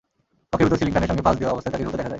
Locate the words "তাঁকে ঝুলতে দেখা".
1.73-2.07